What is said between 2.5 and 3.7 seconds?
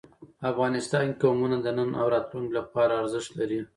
لپاره ارزښت لري.